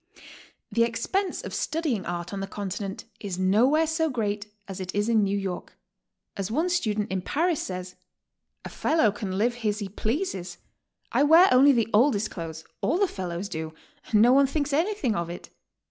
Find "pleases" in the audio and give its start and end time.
9.89-10.57